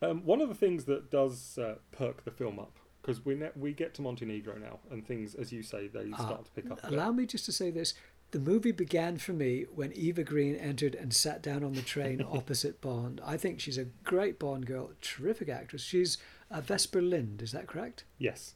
[0.00, 3.50] Um, one of the things that does uh, perk the film up because we ne-
[3.56, 6.70] we get to Montenegro now, and things, as you say, they Ah, start to pick
[6.70, 6.80] up.
[6.84, 7.94] Allow me just to say this.
[8.30, 12.22] The movie began for me when Eva Green entered and sat down on the train
[12.32, 13.20] opposite Bond.
[13.24, 15.82] I think she's a great Bond girl, terrific actress.
[15.82, 16.16] She's
[16.50, 18.04] a Vesper Lynd, is that correct?
[18.18, 18.54] Yes,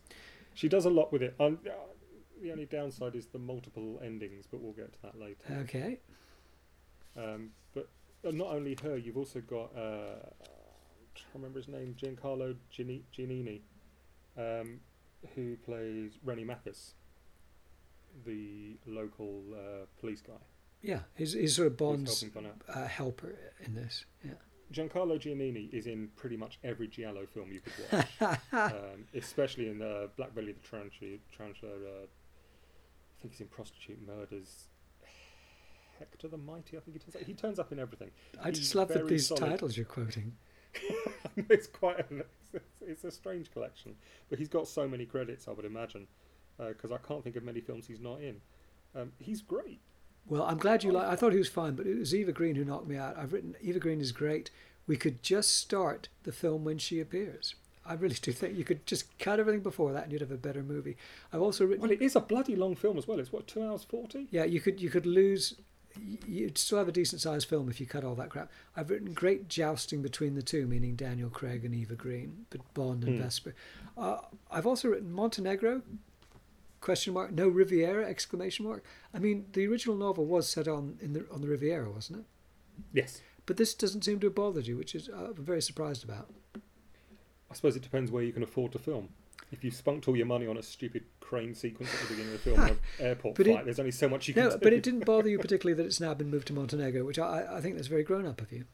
[0.55, 1.35] she does a lot with it.
[1.39, 1.73] Um, uh,
[2.41, 5.45] the only downside is the multiple endings, but we'll get to that later.
[5.63, 6.01] Okay.
[7.17, 7.89] Um, but
[8.27, 10.21] uh, not only her, you've also got uh,
[11.15, 13.61] trying remember his name, Giancarlo Gianni- Giannini,
[14.37, 14.81] um,
[15.35, 16.95] who plays René Mathis,
[18.25, 20.35] the local uh, police guy.
[20.83, 22.25] Yeah, he's, he's sort of Bond's
[22.69, 24.05] uh, helper in this.
[24.25, 24.33] Yeah.
[24.73, 27.73] Giancarlo Giannini is in pretty much every Giallo film you could
[28.21, 31.19] watch, um, especially in uh, Black Belly the Tarantula.
[31.37, 34.69] Tarantula uh, I think he's in Prostitute Murders.
[35.99, 37.23] Hector the Mighty, I think he turns up.
[37.23, 38.11] He turns up in everything.
[38.43, 39.51] I He's just love that these solid.
[39.51, 40.37] titles you're quoting.
[41.37, 42.25] it's quite a,
[42.87, 43.95] it's, a strange collection,
[44.29, 45.49] but he's got so many credits.
[45.49, 46.07] I would imagine
[46.59, 48.41] because I can't think of many films he's not in.
[48.95, 49.81] Um, he's great.
[50.29, 51.07] Well, I'm glad you like.
[51.07, 53.17] I thought he was fine, but it was Eva Green who knocked me out.
[53.17, 54.51] I've written Eva Green is great.
[54.87, 57.55] We could just start the film when she appears.
[57.85, 60.37] I really do think you could just cut everything before that, and you'd have a
[60.37, 60.97] better movie.
[61.33, 61.83] I've also written.
[61.83, 63.21] Well, it is a bloody long film as well.
[63.21, 64.27] It's what two hours forty.
[64.31, 65.55] Yeah, you could you could lose.
[66.27, 68.51] You'd still have a decent sized film if you cut all that crap.
[68.77, 73.05] I've written great jousting between the two, meaning Daniel Craig and Eva Green, but Bond
[73.05, 73.23] and Hmm.
[73.23, 73.55] Vesper.
[73.97, 74.19] Uh,
[74.51, 75.83] I've also written Montenegro.
[76.81, 77.33] Question mark?
[77.33, 78.07] No Riviera?
[78.07, 78.85] Exclamation mark.
[79.15, 82.25] I mean, the original novel was set on in the on the Riviera, wasn't it?
[82.93, 83.23] Yes.
[83.47, 86.29] But this doesn't seem to have bothered you, which is uh, I'm very surprised about.
[87.51, 89.09] I suppose it depends where you can afford to film.
[89.53, 92.45] If you spunked all your money on a stupid crane sequence at the beginning of
[92.45, 94.59] the film, an airport But it- there's only so much you can No, do.
[94.61, 97.47] but it didn't bother you particularly that it's now been moved to Montenegro, which I,
[97.57, 98.65] I think that's very grown up of you.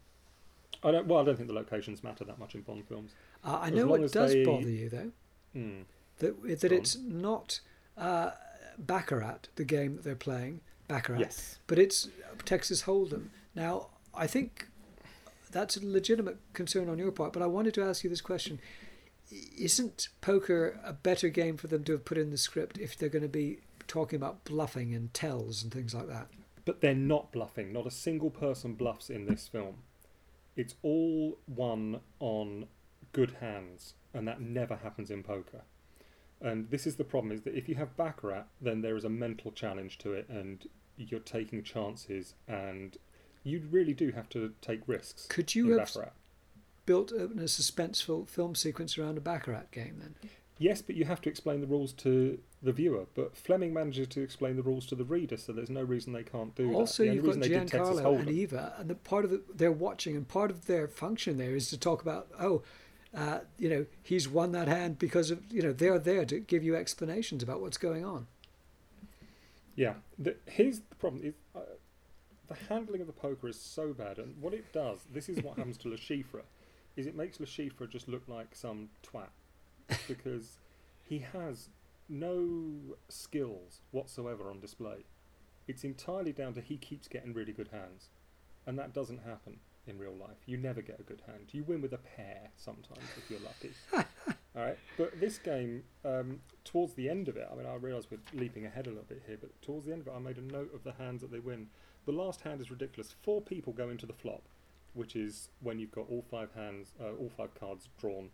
[0.82, 1.06] I don't.
[1.06, 3.12] Well, I don't think the locations matter that much in Bond films.
[3.44, 5.11] Uh, I know what does they- bother you though.
[5.52, 5.82] Hmm.
[6.18, 7.61] that that it's not
[7.98, 8.30] uh,
[8.78, 11.58] Baccarat, the game that they're playing, Baccarat, Yes.
[11.66, 12.08] but it's
[12.46, 13.26] Texas Hold'em.
[13.54, 14.68] Now, I think
[15.50, 18.58] that's a legitimate concern on your part, but I wanted to ask you this question:
[19.58, 23.08] Isn't poker a better game for them to have put in the script if they're
[23.08, 26.28] going to be talking about bluffing and tells and things like that?
[26.64, 27.72] But they're not bluffing.
[27.72, 29.76] Not a single person bluffs in this film.
[30.54, 32.66] It's all won on
[33.12, 35.62] good hands, and that never happens in poker.
[36.40, 39.08] And this is the problem: is that if you have baccarat, then there is a
[39.08, 42.98] mental challenge to it, and you're taking chances, and
[43.44, 45.26] you really do have to take risks.
[45.26, 46.12] Could you have baccarat.
[46.86, 50.14] Built a, a suspenseful film sequence around a Baccarat game then?
[50.58, 54.20] Yes, but you have to explain the rules to the viewer, but Fleming manages to
[54.20, 57.08] explain the rules to the reader, so there's no reason they can't do also, that.
[57.08, 59.42] The you've got reason they did Texas Giancarlo and Eva, and the part of the,
[59.52, 62.62] they're watching, and part of their function there is to talk about, oh,
[63.16, 66.62] uh, you know, he's won that hand because of, you know, they're there to give
[66.62, 68.26] you explanations about what's going on.
[69.74, 71.60] Yeah, the, here's the problem: is uh,
[72.46, 75.00] the handling of the poker is so bad, and what it does.
[75.12, 76.42] This is what happens to Le Chiffre,
[76.96, 79.31] is it makes Le Chiffre just look like some twat
[80.09, 80.59] because
[81.02, 81.68] he has
[82.09, 85.05] no skills whatsoever on display.
[85.68, 88.09] It's entirely down to he keeps getting really good hands,
[88.66, 90.37] and that doesn't happen in real life.
[90.46, 91.48] You never get a good hand.
[91.52, 93.72] You win with a pair sometimes if you're lucky.
[94.55, 98.07] All right, but this game, um, towards the end of it, I mean, I realise
[98.11, 100.37] we're leaping ahead a little bit here, but towards the end of it, I made
[100.37, 101.68] a note of the hands that they win.
[102.05, 103.14] The last hand is ridiculous.
[103.22, 104.42] Four people go into the flop,
[104.94, 108.31] which is when you've got all five hands, uh, all five cards drawn,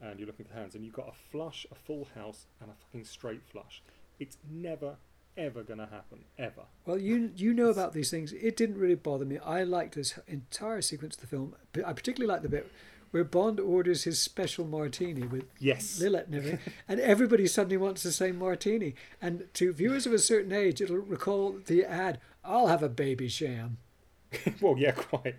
[0.00, 2.74] and you're looking for hands, and you've got a flush, a full house, and a
[2.74, 3.82] fucking straight flush.
[4.18, 4.96] It's never,
[5.36, 6.62] ever going to happen, ever.
[6.86, 8.32] Well, you you know about these things.
[8.32, 9.38] It didn't really bother me.
[9.38, 11.54] I liked this entire sequence of the film.
[11.84, 12.70] I particularly liked the bit
[13.10, 16.00] where Bond orders his special martini with Yes.
[16.00, 18.96] Lillet and everything, and everybody suddenly wants the same martini.
[19.22, 23.76] And to viewers of a certain age, it'll recall the ad, "I'll have a Babycham."
[24.60, 25.36] well, yeah, quite.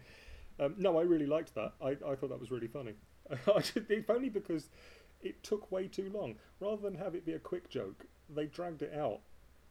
[0.60, 1.74] Um, no, I really liked that.
[1.82, 2.94] I, I thought that was really funny.
[3.48, 4.70] If only because
[5.22, 6.36] it took way too long.
[6.60, 9.22] Rather than have it be a quick joke, they dragged it out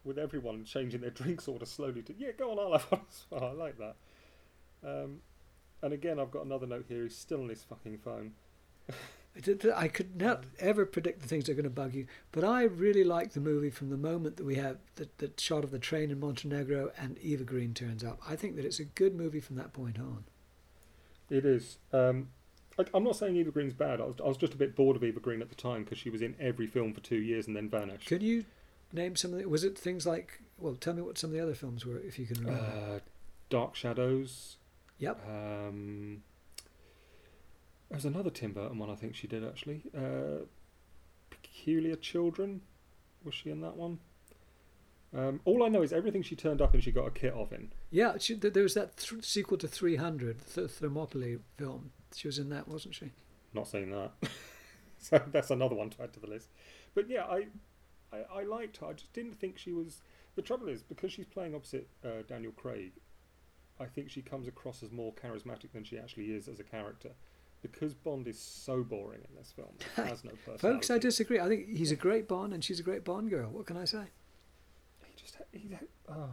[0.03, 3.27] with everyone changing their drinks order slowly to, yeah, go on, I'll have one as
[3.31, 3.45] well.
[3.45, 3.97] I like that.
[4.85, 5.21] Um,
[5.83, 7.05] and again, I've got another note here.
[7.05, 8.33] He's still on his fucking phone.
[9.37, 12.45] I I could not ever predict the things that are going to bug you, but
[12.45, 15.73] I really like the movie from the moment that we have the, the shot of
[15.73, 18.21] the train in Montenegro and Eva Green turns up.
[18.29, 20.25] I think that it's a good movie from that point on.
[21.35, 21.79] It is.
[21.93, 22.29] Um,
[22.79, 24.01] I, I'm not saying Eva Green's bad.
[24.01, 25.99] I was, I was just a bit bored of Eva Green at the time because
[25.99, 28.07] she was in every film for two years and then vanished.
[28.07, 28.45] Could you
[28.93, 31.43] name some of the, was it things like, well, tell me what some of the
[31.43, 32.63] other films were, if you can remember.
[32.63, 32.99] Uh,
[33.51, 34.57] Dark Shadows.
[34.99, 35.21] Yep.
[35.29, 36.23] Um,
[37.91, 39.83] there's another Tim Burton one I think she did actually.
[39.97, 40.45] Uh,
[41.31, 42.61] Peculiar Children.
[43.25, 43.99] Was she in that one?
[45.17, 47.53] Um, all I know is everything she turned up and she got a kit off
[47.53, 47.71] in.
[47.91, 51.93] Yeah, she, th- there was that th- sequel to 300, the Thermopylae film.
[52.15, 53.13] She was in that, wasn't she?
[53.53, 54.11] Not saying that.
[54.99, 56.49] so that's another one to add to the list.
[56.95, 57.47] But yeah, I,
[58.13, 58.87] I, I liked her.
[58.87, 60.03] I just didn't think she was.
[60.35, 62.93] The trouble is because she's playing opposite uh, Daniel Craig.
[63.79, 67.11] I think she comes across as more charismatic than she actually is as a character.
[67.63, 69.71] Because Bond is so boring in this film,
[70.09, 70.59] has no personality.
[70.59, 71.41] Folks, I disagree.
[71.41, 73.49] I think he's a great Bond and she's a great Bond girl.
[73.51, 74.05] What can I say?
[75.53, 76.31] He just he, oh.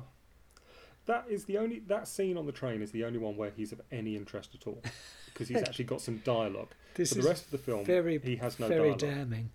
[1.08, 3.72] That is the only that scene on the train is the only one where he's
[3.72, 4.82] of any interest at all
[5.26, 6.70] because he's actually got some dialogue.
[6.94, 9.00] This For the rest of the film, very, he has no dialogue.
[9.00, 9.30] very dialogue.
[9.30, 9.50] damning.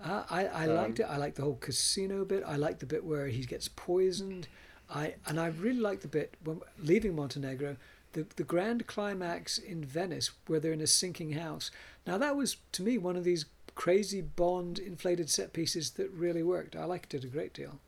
[0.00, 1.08] Uh, I, I liked Um, it.
[1.12, 2.42] I liked the whole casino bit.
[2.46, 4.48] I liked the bit where he gets poisoned.
[4.90, 7.76] I and I really liked the bit when leaving Montenegro,
[8.12, 11.70] the the grand climax in Venice where they're in a sinking house.
[12.06, 16.42] Now that was to me one of these crazy Bond inflated set pieces that really
[16.42, 16.74] worked.
[16.74, 17.78] I liked it a great deal.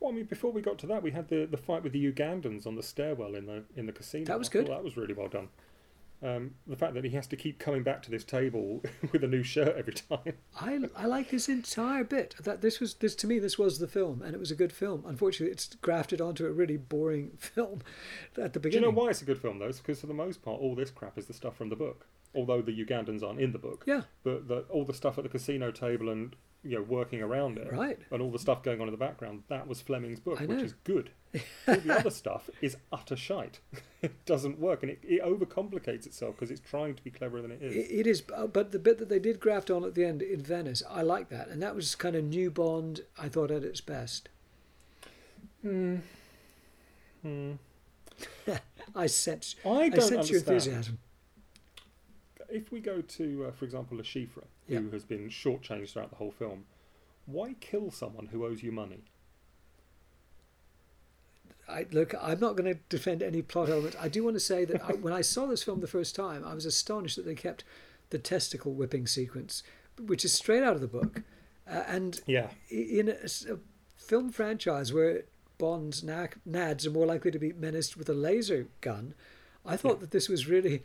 [0.00, 2.12] Well, I mean, before we got to that, we had the, the fight with the
[2.12, 4.26] Ugandans on the stairwell in the in the casino.
[4.26, 4.66] That was I good.
[4.68, 5.48] That was really well done.
[6.22, 8.82] Um, the fact that he has to keep coming back to this table
[9.12, 10.32] with a new shirt every time.
[10.58, 12.34] I, I like this entire bit.
[12.42, 14.72] That this was this to me this was the film and it was a good
[14.72, 15.04] film.
[15.06, 17.82] Unfortunately, it's grafted onto a really boring film
[18.40, 18.82] at the beginning.
[18.82, 19.66] Do you know why it's a good film though?
[19.66, 22.06] It's because for the most part, all this crap is the stuff from the book.
[22.34, 25.30] Although the Ugandans aren't in the book, Yeah, but the, all the stuff at the
[25.30, 27.98] casino table and you know working around it, right.
[28.10, 30.74] and all the stuff going on in the background, that was Fleming's book, which is
[30.84, 31.10] good.
[31.68, 33.60] all the other stuff is utter shite.
[34.02, 37.52] it doesn't work, and it, it overcomplicates itself because it's trying to be cleverer than
[37.52, 37.74] it is.
[37.74, 40.22] It, it is, uh, but the bit that they did graft on at the end
[40.22, 43.02] in Venice, I like that, and that was kind of new Bond.
[43.18, 44.28] I thought at its best.
[45.62, 45.96] Hmm.
[47.22, 47.52] Hmm.
[48.94, 50.56] I sense, I I, don't sense your understand.
[50.56, 50.98] enthusiasm.
[52.48, 54.80] If we go to, uh, for example, Le Chiffre, Yeah.
[54.80, 56.64] who has been shortchanged throughout the whole film,
[57.26, 59.04] why kill someone who owes you money?
[61.68, 62.14] I look.
[62.20, 63.96] I'm not going to defend any plot element.
[64.00, 66.44] I do want to say that I, when I saw this film the first time,
[66.44, 67.64] I was astonished that they kept
[68.10, 69.64] the testicle whipping sequence,
[70.00, 71.22] which is straight out of the book,
[71.68, 72.50] uh, and Yeah.
[72.70, 73.28] in a
[73.96, 75.24] film franchise where
[75.58, 79.14] Bond's nads are more likely to be menaced with a laser gun,
[79.64, 80.00] I thought Yeah.
[80.02, 80.84] that this was really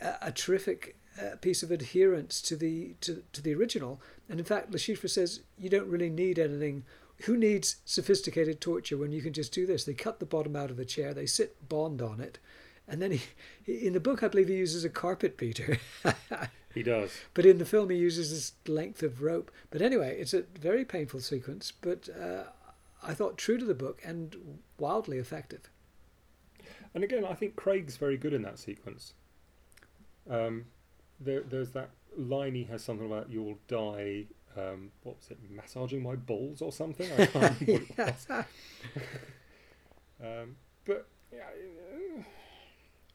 [0.00, 4.00] a, terrific uh, piece of adherence to the to, to the original.
[4.28, 6.84] And in fact, Le Chiffre says you don't really need anything.
[7.24, 9.84] Who needs sophisticated torture when you can just do this?
[9.84, 12.38] They cut the bottom out of the chair, they sit Bond on it,
[12.88, 13.22] and then he,
[13.62, 15.78] he in the book I believe he uses a carpet beater.
[16.74, 17.10] He does.
[17.34, 19.50] But in the film, he uses this length of rope.
[19.70, 22.44] But anyway, it's a very painful sequence, but uh,
[23.02, 25.68] I thought true to the book and wildly effective.
[26.94, 29.14] And again, I think Craig's very good in that sequence.
[30.28, 30.66] Um,
[31.18, 35.38] there, there's that line he has something about "you'll die." Um, what was it?
[35.48, 37.10] Massaging my balls or something?
[37.12, 38.26] I can't remember what it was.
[40.20, 41.44] um, but yeah,
[42.18, 42.22] uh,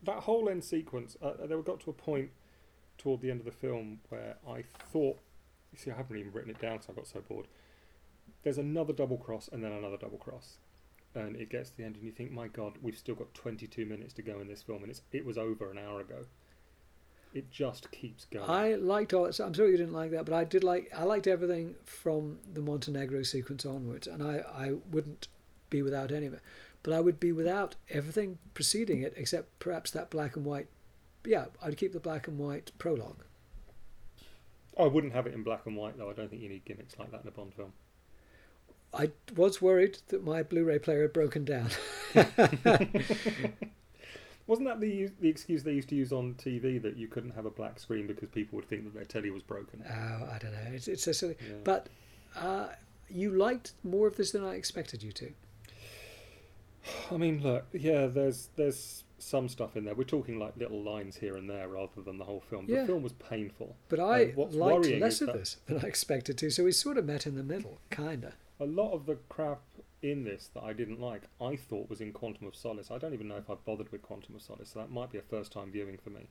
[0.03, 2.29] that whole end sequence, uh, they got to a point
[2.97, 5.19] toward the end of the film where I thought,
[5.71, 7.47] you see, I haven't even written it down because I got so bored.
[8.43, 10.57] There's another double cross and then another double cross,
[11.13, 13.85] and it gets to the end, and you think, my God, we've still got 22
[13.85, 16.25] minutes to go in this film, and it's it was over an hour ago.
[17.33, 18.49] It just keeps going.
[18.49, 19.39] I liked all that.
[19.39, 20.89] I'm sorry you didn't like that, but I did like.
[20.95, 25.27] I liked everything from the Montenegro sequence onwards, and I I wouldn't
[25.69, 26.41] be without any of it.
[26.81, 30.67] But I would be without everything preceding it, except perhaps that black and white.
[31.25, 33.23] Yeah, I'd keep the black and white prologue.
[34.77, 36.09] I wouldn't have it in black and white though.
[36.09, 37.73] I don't think you need gimmicks like that in a Bond film.
[38.93, 41.69] I was worried that my Blu-ray player had broken down.
[44.47, 47.45] Wasn't that the the excuse they used to use on TV that you couldn't have
[47.45, 49.83] a black screen because people would think that their telly was broken?
[49.89, 50.71] Oh, I don't know.
[50.73, 51.35] It's it's a silly.
[51.39, 51.55] Yeah.
[51.63, 51.89] But
[52.35, 52.67] uh,
[53.09, 55.31] you liked more of this than I expected you to.
[57.11, 59.95] I mean, look, yeah, there's there's some stuff in there.
[59.95, 62.65] We're talking like little lines here and there rather than the whole film.
[62.67, 62.81] Yeah.
[62.81, 63.75] The film was painful.
[63.89, 66.49] But I liked less of this than I expected to.
[66.51, 68.33] So we sort of met in the middle, kinda.
[68.59, 69.61] A lot of the crap
[70.11, 72.91] in this that I didn't like, I thought was in Quantum of Solace.
[72.91, 75.17] I don't even know if I've bothered with Quantum of Solace, so that might be
[75.17, 76.27] a first time viewing for me.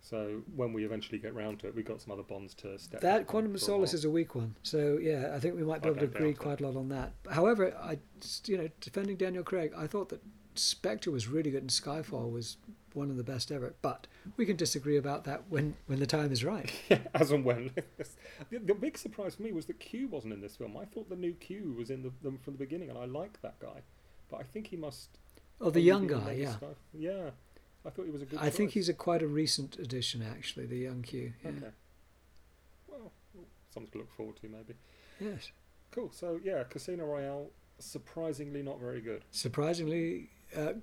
[0.00, 3.00] So when we eventually get round to it, we've got some other bonds to step.
[3.00, 4.56] That Quantum of a Solace is a weak one.
[4.62, 6.88] So yeah, I think we might be I able to agree quite a lot on
[6.88, 7.12] that.
[7.30, 7.98] However, I
[8.46, 10.20] you know defending Daniel Craig, I thought that
[10.54, 12.56] Spectre was really good and Skyfall was
[12.94, 13.74] one of the best ever.
[13.82, 16.72] But we can disagree about that when when the time is right.
[17.14, 17.70] as and when.
[18.50, 20.76] the, the big surprise for me was that Q wasn't in this film.
[20.76, 23.40] I thought the new Q was in the, them from the beginning, and I like
[23.42, 23.82] that guy,
[24.30, 25.08] but I think he must.
[25.60, 26.56] Oh, the young guy, yeah.
[26.92, 27.30] Yeah.
[27.84, 28.38] I thought he was a good.
[28.40, 30.66] I think he's a quite a recent addition, actually.
[30.66, 31.32] The young Q.
[31.42, 31.50] Yeah.
[31.50, 31.66] okay.
[32.88, 33.12] Well,
[33.72, 34.74] something to look forward to, maybe.
[35.20, 35.50] Yes.
[35.90, 36.10] Cool.
[36.12, 39.24] So yeah, Casino Royale, surprisingly not very good.
[39.30, 40.74] Surprisingly, uh,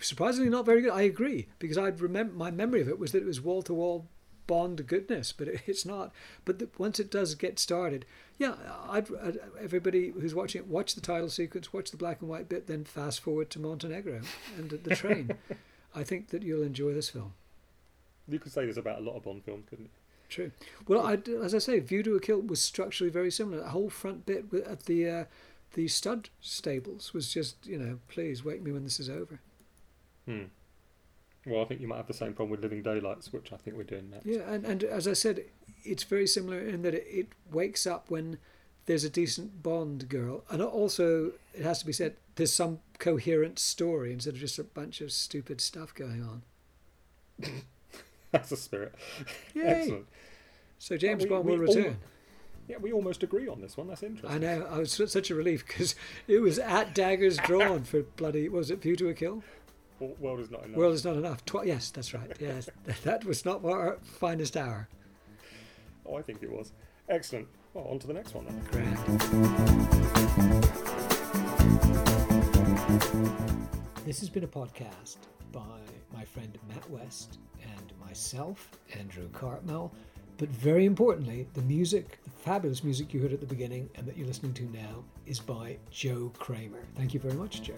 [0.00, 0.92] surprisingly not very good.
[0.92, 3.74] I agree because I'd remember my memory of it was that it was wall to
[3.74, 4.06] wall
[4.46, 6.12] Bond goodness, but it, it's not.
[6.44, 8.04] But the, once it does get started,
[8.38, 8.54] yeah,
[8.88, 12.48] I'd, I'd everybody who's watching it watch the title sequence, watch the black and white
[12.48, 14.20] bit, then fast forward to Montenegro
[14.56, 15.32] and the train.
[15.94, 17.32] I think that you'll enjoy this film.
[18.28, 19.90] You could say this about a lot of Bond films, couldn't you?
[20.28, 20.50] True.
[20.88, 23.62] Well, I, as I say, View to a Kill was structurally very similar.
[23.62, 25.24] The whole front bit with- at the uh,
[25.74, 29.40] the stud stables was just, you know, please wake me when this is over.
[30.26, 30.44] Hmm.
[31.46, 33.76] Well, I think you might have the same problem with Living Daylights, which I think
[33.76, 34.26] we're doing next.
[34.26, 35.44] Yeah, and, and as I said,
[35.84, 38.38] it's very similar in that it, it wakes up when
[38.86, 43.58] there's a decent Bond girl, and also it has to be said there's some coherent
[43.60, 46.42] story instead of just a bunch of stupid stuff going on.
[48.32, 48.94] That's the spirit.
[49.54, 49.62] Yay!
[49.62, 50.06] Excellent.
[50.78, 51.98] So James we- Bond will all- return.
[52.68, 53.86] Yeah, we almost agree on this one.
[53.86, 54.28] That's interesting.
[54.32, 54.66] I know.
[54.68, 55.94] I was such a relief because
[56.26, 58.48] it was at daggers drawn for bloody.
[58.48, 59.44] Was it View to a Kill?
[59.98, 60.76] Wo- World is not enough.
[60.76, 61.44] World is not enough.
[61.44, 62.30] Twi- yes, that's right.
[62.40, 62.68] Yes,
[63.04, 64.88] that was not our finest hour.
[66.04, 66.72] Oh, I think it was.
[67.08, 67.48] Excellent.
[67.74, 68.60] Well, on to the next one then.
[68.70, 68.96] Grand.
[74.04, 75.16] This has been a podcast
[75.52, 75.60] by
[76.14, 79.92] my friend Matt West and myself, Andrew Cartmel.
[80.38, 84.16] But very importantly, the music, the fabulous music you heard at the beginning and that
[84.16, 86.84] you're listening to now, is by Joe Kramer.
[86.94, 87.74] Thank you very much, Joe.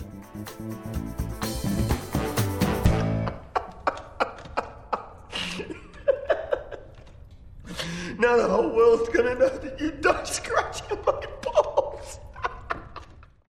[8.19, 9.49] Now the whole world's gonna know